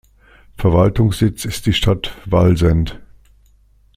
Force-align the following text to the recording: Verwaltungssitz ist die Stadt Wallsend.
Verwaltungssitz 0.57 1.45
ist 1.45 1.67
die 1.67 1.73
Stadt 1.73 2.15
Wallsend. 2.25 2.99